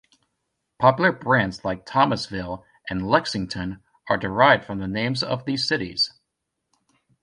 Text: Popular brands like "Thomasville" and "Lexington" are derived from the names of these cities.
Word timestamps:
Popular 0.79 1.11
brands 1.11 1.63
like 1.63 1.85
"Thomasville" 1.85 2.65
and 2.89 3.07
"Lexington" 3.07 3.83
are 4.09 4.17
derived 4.17 4.65
from 4.65 4.79
the 4.79 4.87
names 4.87 5.21
of 5.21 5.45
these 5.45 5.67
cities. 5.67 6.11